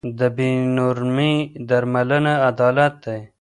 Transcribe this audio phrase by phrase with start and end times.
[0.19, 1.35] د بې نورمۍ
[1.69, 3.19] درملنه عدالت دی.